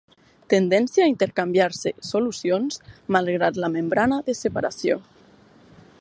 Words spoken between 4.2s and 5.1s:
de separació.